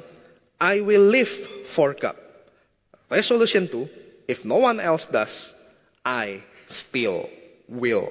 [0.63, 1.31] I will live
[1.75, 2.15] for God.
[3.11, 5.33] Resolution 2, if no one else does,
[6.05, 6.39] I
[6.71, 7.27] still
[7.67, 8.07] will.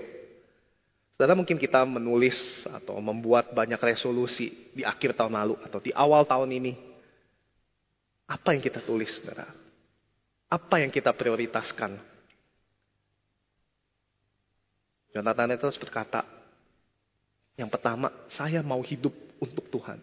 [1.17, 2.37] Saudara mungkin kita menulis
[2.69, 6.73] atau membuat banyak resolusi di akhir tahun lalu atau di awal tahun ini.
[8.29, 9.49] Apa yang kita tulis, saudara?
[10.53, 12.18] Apa yang kita prioritaskan?
[15.13, 16.25] Jonathan itu berkata,
[17.59, 19.99] yang pertama, saya mau hidup untuk Tuhan.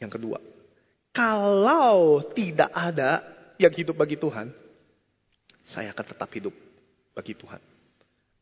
[0.00, 0.38] Yang kedua,
[1.12, 3.20] kalau tidak ada
[3.60, 4.48] yang hidup bagi Tuhan,
[5.68, 6.54] saya akan tetap hidup
[7.12, 7.60] bagi Tuhan.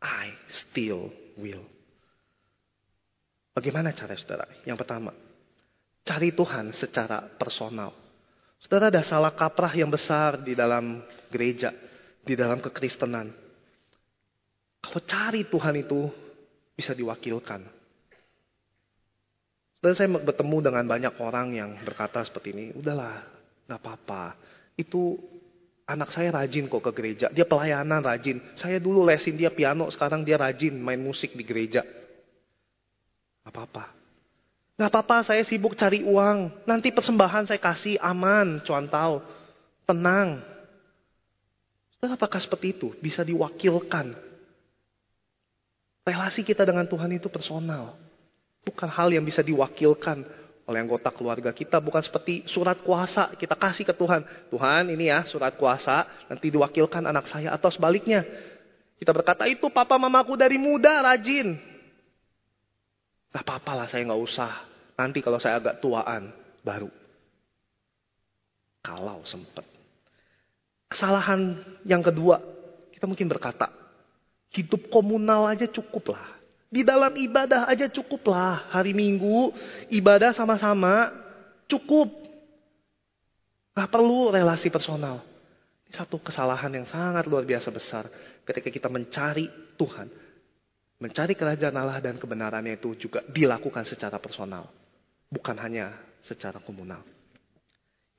[0.00, 1.66] I still will.
[3.53, 4.46] Bagaimana cara saudara?
[4.64, 5.12] Yang pertama,
[6.07, 7.92] cari Tuhan secara personal.
[8.62, 11.74] Saudara ada salah kaprah yang besar di dalam gereja,
[12.24, 13.35] di dalam kekristenan.
[14.81, 16.09] Kalau cari Tuhan itu
[16.73, 17.61] bisa diwakilkan.
[19.81, 23.25] Dan saya bertemu dengan banyak orang yang berkata seperti ini, udahlah,
[23.64, 24.37] nggak apa-apa.
[24.77, 25.16] Itu
[25.88, 28.40] anak saya rajin kok ke gereja, dia pelayanan rajin.
[28.57, 31.81] Saya dulu lesin dia piano, sekarang dia rajin main musik di gereja.
[33.45, 33.85] Nggak apa-apa.
[34.77, 36.64] Nggak apa-apa, saya sibuk cari uang.
[36.69, 39.21] Nanti persembahan saya kasih aman, cuan tahu,
[39.88, 40.45] tenang.
[42.01, 42.88] Dan apakah seperti itu?
[43.01, 44.30] Bisa diwakilkan
[46.11, 47.94] Relasi kita dengan Tuhan itu personal.
[48.66, 50.27] Bukan hal yang bisa diwakilkan
[50.66, 51.79] oleh anggota keluarga kita.
[51.79, 54.27] Bukan seperti surat kuasa kita kasih ke Tuhan.
[54.51, 57.55] Tuhan ini ya surat kuasa nanti diwakilkan anak saya.
[57.55, 58.27] Atau sebaliknya.
[58.99, 61.55] Kita berkata itu papa mamaku dari muda rajin.
[63.31, 64.53] Gak apa-apa lah saya gak usah.
[64.99, 66.35] Nanti kalau saya agak tuaan
[66.66, 66.90] baru.
[68.83, 69.62] Kalau sempat.
[70.90, 71.55] Kesalahan
[71.87, 72.42] yang kedua.
[72.90, 73.80] Kita mungkin berkata,
[74.50, 76.26] Hidup komunal aja cukup lah.
[76.70, 78.70] Di dalam ibadah aja cukup lah.
[78.70, 79.54] Hari Minggu
[79.90, 81.10] ibadah sama-sama
[81.70, 82.10] cukup.
[83.74, 85.22] Gak perlu relasi personal.
[85.86, 88.10] Ini satu kesalahan yang sangat luar biasa besar.
[88.42, 89.46] Ketika kita mencari
[89.78, 90.10] Tuhan.
[91.00, 94.68] Mencari kerajaan Allah dan kebenarannya itu juga dilakukan secara personal.
[95.30, 97.00] Bukan hanya secara komunal.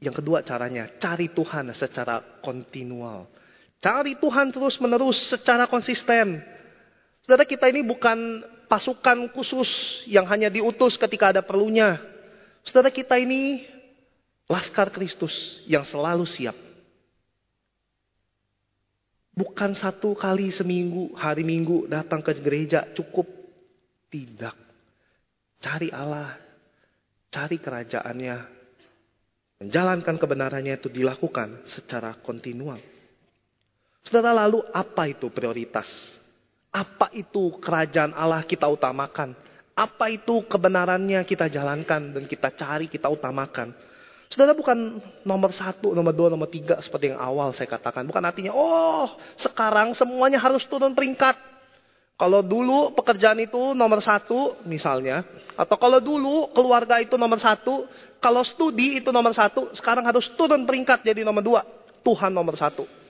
[0.01, 3.29] Yang kedua caranya, cari Tuhan secara kontinual.
[3.81, 6.37] Cari Tuhan terus menerus secara konsisten.
[7.25, 9.67] Saudara kita ini bukan pasukan khusus
[10.05, 11.97] yang hanya diutus ketika ada perlunya.
[12.61, 13.65] Saudara kita ini
[14.45, 16.53] laskar Kristus yang selalu siap.
[19.33, 23.25] Bukan satu kali seminggu, hari minggu datang ke gereja cukup.
[24.13, 24.55] Tidak.
[25.57, 26.37] Cari Allah.
[27.33, 28.37] Cari kerajaannya.
[29.65, 32.90] Menjalankan kebenarannya itu dilakukan secara kontinual.
[34.01, 35.85] Saudara lalu apa itu prioritas?
[36.71, 39.35] Apa itu kerajaan Allah kita utamakan?
[39.75, 43.71] Apa itu kebenarannya kita jalankan dan kita cari, kita utamakan?
[44.31, 48.07] Saudara bukan nomor satu, nomor dua, nomor tiga seperti yang awal saya katakan.
[48.07, 51.35] Bukan artinya, oh sekarang semuanya harus turun peringkat.
[52.15, 55.27] Kalau dulu pekerjaan itu nomor satu misalnya.
[55.59, 57.89] Atau kalau dulu keluarga itu nomor satu.
[58.23, 59.73] Kalau studi itu nomor satu.
[59.75, 61.61] Sekarang harus turun peringkat jadi nomor dua.
[62.05, 63.00] Tuhan nomor satu.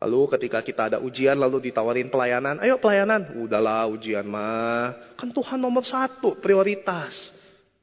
[0.00, 3.36] Lalu ketika kita ada ujian lalu ditawarin pelayanan, ayo pelayanan.
[3.36, 7.36] Udahlah ujian mah, kan Tuhan nomor satu, prioritas.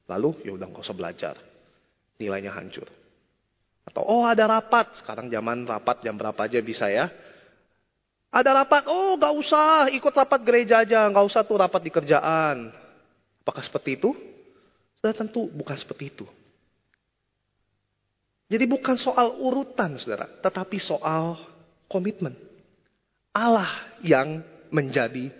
[0.10, 1.36] Lalu ya udah nggak usah belajar,
[2.18, 2.90] nilainya hancur.
[3.86, 7.14] Atau oh ada rapat, sekarang zaman rapat jam berapa aja bisa ya.
[8.28, 12.76] Ada rapat, oh gak usah ikut rapat gereja aja, gak usah tuh rapat di kerjaan.
[13.40, 14.12] Apakah seperti itu?
[15.00, 16.28] Sudah tentu bukan seperti itu.
[18.52, 21.40] Jadi bukan soal urutan saudara, tetapi soal
[21.90, 22.36] komitmen.
[23.32, 23.70] Allah
[24.04, 25.32] yang menjadi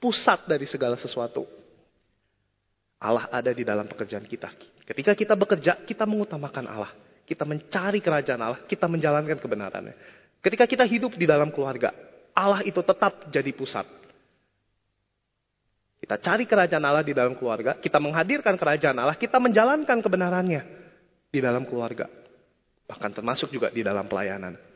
[0.00, 1.46] pusat dari segala sesuatu.
[3.02, 4.50] Allah ada di dalam pekerjaan kita.
[4.86, 6.92] Ketika kita bekerja, kita mengutamakan Allah.
[7.22, 9.94] Kita mencari kerajaan Allah, kita menjalankan kebenarannya.
[10.42, 11.94] Ketika kita hidup di dalam keluarga,
[12.34, 13.86] Allah itu tetap jadi pusat.
[16.02, 20.62] Kita cari kerajaan Allah di dalam keluarga, kita menghadirkan kerajaan Allah, kita menjalankan kebenarannya
[21.30, 22.10] di dalam keluarga.
[22.90, 24.71] Bahkan termasuk juga di dalam pelayanan.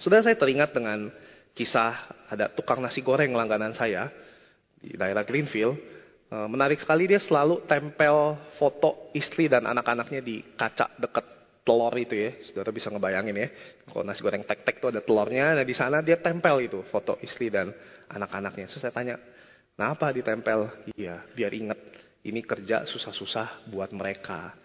[0.00, 1.12] Sudah saya teringat dengan
[1.52, 1.92] kisah
[2.32, 4.08] ada tukang nasi goreng langganan saya
[4.80, 5.76] di daerah Greenfield.
[6.30, 11.26] Eh, menarik sekali dia selalu tempel foto istri dan anak-anaknya di kaca dekat
[11.66, 12.30] telur itu ya.
[12.48, 13.48] Saudara bisa ngebayangin ya.
[13.92, 15.58] Kalau nasi goreng tek-tek itu ada telurnya.
[15.60, 17.68] Nah di sana dia tempel itu foto istri dan
[18.08, 18.72] anak-anaknya.
[18.72, 19.20] Terus saya tanya,
[19.76, 20.90] kenapa ditempel?
[20.96, 21.78] Iya, biar ingat
[22.24, 24.56] ini kerja susah-susah buat mereka.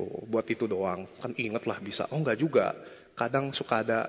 [0.00, 1.04] Oh, buat itu doang.
[1.20, 2.08] Kan inget lah bisa.
[2.08, 2.72] Oh enggak juga.
[3.12, 4.08] Kadang suka ada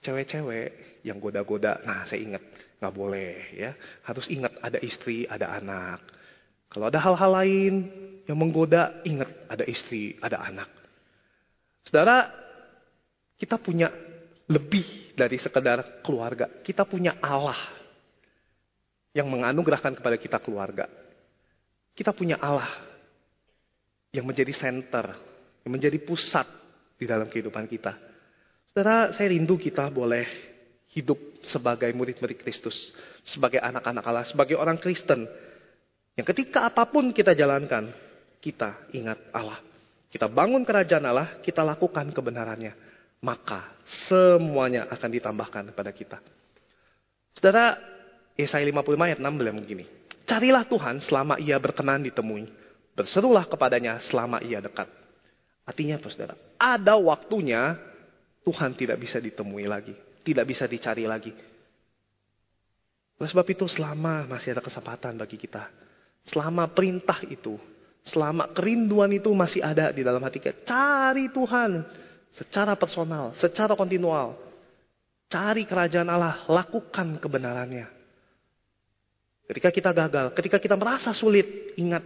[0.00, 1.80] cewek-cewek yang goda-goda.
[1.84, 2.42] Nah saya ingat.
[2.80, 3.76] Nggak boleh ya.
[4.08, 6.00] Harus ingat ada istri, ada anak.
[6.72, 7.74] Kalau ada hal-hal lain
[8.24, 10.70] yang menggoda, ingat ada istri, ada anak.
[11.84, 12.30] Saudara,
[13.36, 13.90] kita punya
[14.48, 16.48] lebih dari sekedar keluarga.
[16.62, 17.58] Kita punya Allah
[19.12, 20.86] yang menganugerahkan kepada kita keluarga.
[21.92, 22.70] Kita punya Allah
[24.14, 25.14] yang menjadi center,
[25.66, 26.46] yang menjadi pusat
[26.96, 28.09] di dalam kehidupan kita.
[28.70, 30.30] Saudara, saya rindu kita boleh
[30.94, 32.94] hidup sebagai murid-murid Kristus,
[33.26, 35.26] sebagai anak-anak Allah, sebagai orang Kristen.
[36.14, 37.90] Yang ketika apa pun kita jalankan,
[38.38, 39.58] kita ingat Allah.
[40.06, 42.70] Kita bangun kerajaan Allah, kita lakukan kebenarannya.
[43.26, 43.74] Maka
[44.06, 46.18] semuanya akan ditambahkan kepada kita.
[47.34, 47.74] Saudara,
[48.38, 49.84] Yesaya 55 ayat 6 bilang begini.
[50.30, 52.46] Carilah Tuhan selama ia berkenan ditemui.
[52.94, 54.86] Berserulah kepadanya selama ia dekat.
[55.66, 56.38] Artinya saudara?
[56.54, 57.89] Ada waktunya
[58.44, 59.92] Tuhan tidak bisa ditemui lagi.
[60.20, 61.32] Tidak bisa dicari lagi.
[63.20, 65.68] Oleh sebab itu selama masih ada kesempatan bagi kita.
[66.24, 67.56] Selama perintah itu
[68.00, 70.64] Selama kerinduan itu masih ada di dalam hati kita.
[70.64, 71.84] Cari Tuhan
[72.32, 74.40] secara personal, secara kontinual.
[75.30, 77.86] Cari kerajaan Allah, lakukan kebenarannya.
[79.46, 82.02] Ketika kita gagal, ketika kita merasa sulit, ingat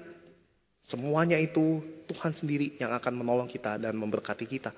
[0.85, 4.73] semuanya itu Tuhan sendiri yang akan menolong kita dan memberkati kita.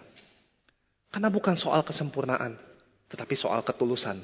[1.17, 2.61] Karena bukan soal kesempurnaan,
[3.09, 4.21] tetapi soal ketulusan.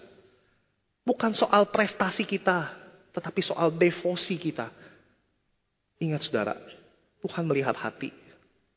[1.09, 2.68] Bukan soal prestasi kita,
[3.16, 4.68] tetapi soal devosi kita.
[6.05, 6.52] Ingat saudara,
[7.24, 8.12] Tuhan melihat hati.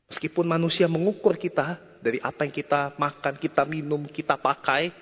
[0.08, 4.96] Meskipun manusia mengukur kita dari apa yang kita makan, kita minum, kita pakai.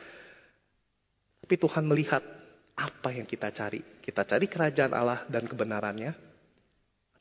[1.38, 2.26] Tapi Tuhan melihat
[2.74, 3.78] apa yang kita cari.
[4.02, 6.18] Kita cari kerajaan Allah dan kebenarannya.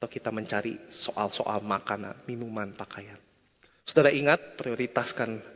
[0.02, 3.22] Atau kita mencari soal-soal makanan, minuman, pakaian.
[3.86, 5.54] Saudara ingat prioritaskan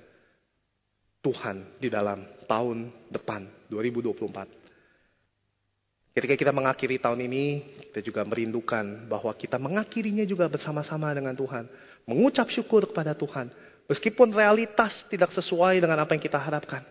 [1.27, 6.15] Tuhan di dalam tahun depan 2024.
[6.15, 7.43] Ketika kita mengakhiri tahun ini,
[7.91, 11.67] kita juga merindukan bahwa kita mengakhirinya juga bersama-sama dengan Tuhan.
[12.07, 13.51] Mengucap syukur kepada Tuhan.
[13.91, 16.81] Meskipun realitas tidak sesuai dengan apa yang kita harapkan.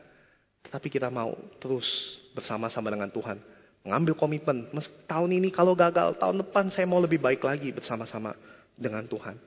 [0.68, 1.88] Tetapi kita mau terus
[2.36, 3.40] bersama-sama dengan Tuhan.
[3.88, 4.68] Mengambil komitmen.
[5.08, 8.36] Tahun ini kalau gagal, tahun depan saya mau lebih baik lagi bersama-sama
[8.76, 9.40] dengan Tuhan.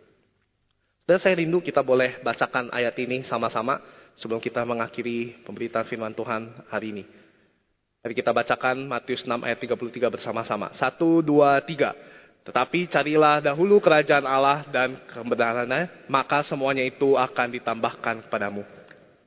[1.05, 3.81] Dan saya rindu kita boleh bacakan ayat ini sama-sama
[4.17, 7.03] sebelum kita mengakhiri pemberitaan firman Tuhan hari ini.
[7.99, 10.71] Mari kita bacakan Matius 6 ayat 33 bersama-sama.
[10.71, 11.91] Satu, dua, tiga.
[12.47, 18.63] Tetapi carilah dahulu kerajaan Allah dan kebenarannya, maka semuanya itu akan ditambahkan kepadamu.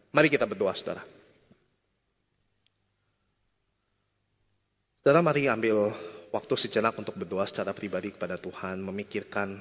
[0.09, 1.05] Mari kita berdoa, saudara.
[5.05, 5.93] Saudara, mari ambil
[6.33, 9.61] waktu sejenak untuk berdoa secara pribadi kepada Tuhan, memikirkan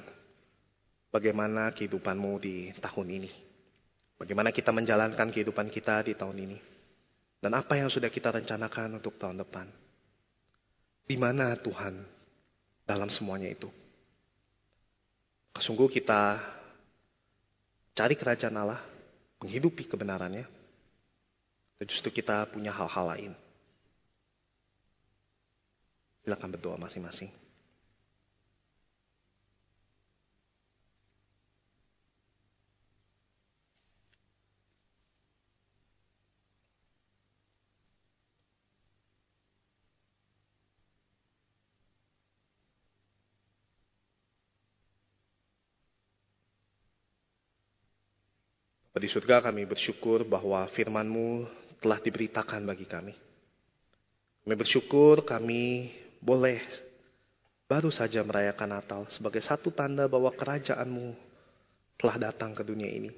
[1.12, 3.51] bagaimana kehidupanmu di tahun ini.
[4.22, 6.58] Bagaimana kita menjalankan kehidupan kita di tahun ini.
[7.42, 9.66] Dan apa yang sudah kita rencanakan untuk tahun depan?
[11.10, 12.06] Di mana Tuhan
[12.86, 13.66] dalam semuanya itu?
[15.58, 16.38] Sungguh kita
[17.98, 18.78] cari kerajaan Allah,
[19.42, 20.46] menghidupi kebenarannya,
[21.82, 23.32] dan justru kita punya hal-hal lain.
[26.22, 27.42] Silakan berdoa masing-masing.
[49.02, 51.50] Di surga kami bersyukur bahwa firman-Mu
[51.82, 53.10] telah diberitakan bagi kami.
[54.46, 55.90] Kami bersyukur kami
[56.22, 56.62] boleh
[57.66, 61.18] baru saja merayakan Natal sebagai satu tanda bahwa kerajaanmu
[61.98, 63.10] telah datang ke dunia ini.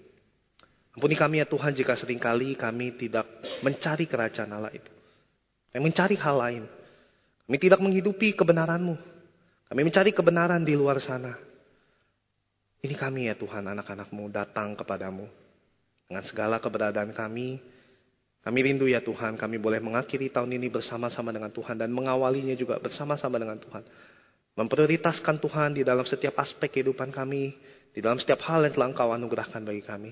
[0.97, 3.29] Ampuni kami ya Tuhan jika sering kali kami tidak
[3.61, 4.89] mencari kerajaan Allah itu.
[5.69, 6.65] Kami mencari hal lain.
[7.45, 8.97] Kami tidak menghidupi kebenaranmu.
[9.69, 11.37] Kami mencari kebenaran di luar sana.
[12.81, 15.44] Ini kami ya Tuhan anak-anakmu datang kepadamu.
[16.09, 17.59] Dengan segala keberadaan kami,
[18.45, 22.77] kami rindu ya Tuhan, kami boleh mengakhiri tahun ini bersama-sama dengan Tuhan dan mengawalinya juga
[22.77, 23.81] bersama-sama dengan Tuhan.
[24.55, 27.57] Memprioritaskan Tuhan di dalam setiap aspek kehidupan kami,
[27.91, 30.11] di dalam setiap hal yang telah Engkau anugerahkan bagi kami.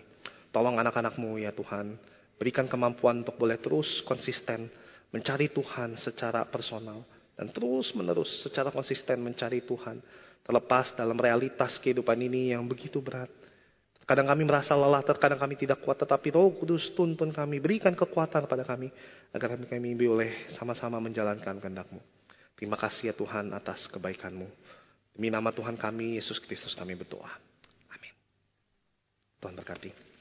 [0.49, 1.95] Tolong anak-anakmu ya Tuhan,
[2.41, 4.67] berikan kemampuan untuk boleh terus konsisten
[5.13, 7.05] mencari Tuhan secara personal
[7.37, 10.01] dan terus menerus secara konsisten mencari Tuhan
[10.43, 13.29] terlepas dalam realitas kehidupan ini yang begitu berat.
[14.03, 18.51] Kadang kami merasa lelah, terkadang kami tidak kuat, tetapi Roh Kudus tuntun kami, berikan kekuatan
[18.51, 18.91] pada kami,
[19.31, 22.03] agar kami, kami boleh sama-sama menjalankan kehendak-Mu.
[22.59, 24.49] Terima kasih ya Tuhan atas kebaikan-Mu.
[25.15, 27.31] Demi nama Tuhan kami, Yesus Kristus kami berdoa.
[27.95, 28.15] Amin.
[29.39, 30.12] Tuhan berkati.